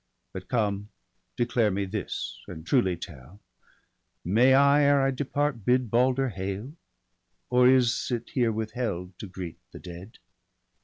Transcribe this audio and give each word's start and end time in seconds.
But 0.33 0.47
come, 0.47 0.89
declare 1.37 1.69
me 1.69 1.85
this, 1.85 2.39
and 2.47 2.65
truly 2.65 2.97
tell: 2.97 3.39
]\Iay 4.25 4.55
I, 4.55 4.81
ere 4.83 4.99
I 4.99 5.11
depart, 5.11 5.63
bid 5.63 5.91
Balder 5.91 6.29
hail, 6.29 6.73
Or 7.51 7.69
is 7.69 8.09
it 8.09 8.31
here 8.31 8.51
withheld 8.51 9.19
to 9.19 9.27
greet 9.27 9.59
the 9.71 9.77
dead.''' 9.79 10.17